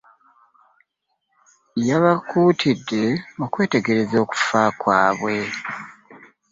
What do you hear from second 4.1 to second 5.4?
okufa kwabwe